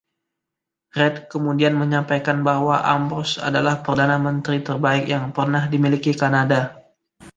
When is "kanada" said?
6.21-6.61